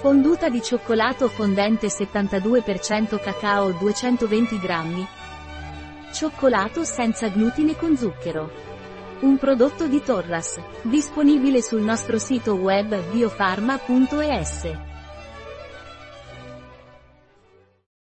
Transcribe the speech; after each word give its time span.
Fonduta 0.00 0.48
di 0.48 0.62
cioccolato 0.62 1.26
fondente 1.26 1.88
72% 1.88 3.20
cacao 3.20 3.72
220 3.72 4.58
grammi. 4.60 5.04
Cioccolato 6.12 6.84
senza 6.84 7.26
glutine 7.26 7.74
con 7.74 7.96
zucchero. 7.96 8.48
Un 9.22 9.38
prodotto 9.38 9.88
di 9.88 10.00
Torras, 10.00 10.60
disponibile 10.82 11.60
sul 11.62 11.80
nostro 11.80 12.20
sito 12.20 12.54
web 12.54 12.96
biofarma.es. 13.10 14.97